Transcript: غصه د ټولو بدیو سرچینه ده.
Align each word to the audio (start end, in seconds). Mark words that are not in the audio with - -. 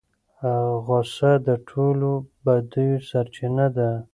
غصه 0.85 1.31
د 1.47 1.49
ټولو 1.69 2.09
بدیو 2.43 2.95
سرچینه 3.09 3.65
ده. 3.77 3.89